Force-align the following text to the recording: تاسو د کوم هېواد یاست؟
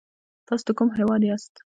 تاسو 0.47 0.63
د 0.67 0.69
کوم 0.77 0.89
هېواد 0.99 1.21
یاست؟ 1.29 1.53